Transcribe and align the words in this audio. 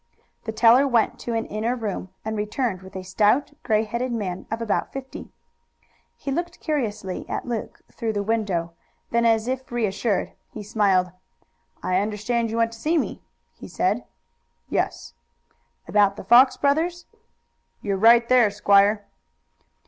The 0.45 0.51
teller 0.51 0.87
went 0.87 1.19
to 1.19 1.35
an 1.35 1.45
inner 1.45 1.75
room 1.75 2.09
and 2.25 2.35
returned 2.35 2.81
with 2.81 2.95
a 2.95 3.03
stout, 3.03 3.51
gray 3.61 3.83
headed 3.83 4.11
man 4.11 4.47
of 4.49 4.59
about 4.59 4.91
fifty. 4.91 5.29
He 6.17 6.31
looked 6.31 6.59
curiously 6.59 7.23
at 7.29 7.45
Luke 7.45 7.81
through 7.91 8.13
the 8.13 8.23
window. 8.23 8.73
Then, 9.11 9.25
as 9.27 9.47
if 9.47 9.71
reassured, 9.71 10.33
he 10.49 10.63
smiled. 10.63 11.11
"I 11.83 11.97
understand 11.99 12.49
you 12.49 12.57
want 12.57 12.71
to 12.71 12.79
see 12.79 12.97
me," 12.97 13.21
he 13.53 13.67
said. 13.67 14.03
"Yes." 14.69 15.13
"About 15.87 16.15
the 16.15 16.23
Fox 16.23 16.57
brothers?" 16.57 17.05
"You're 17.83 17.95
right 17.95 18.27
there, 18.27 18.49
squire." 18.49 19.05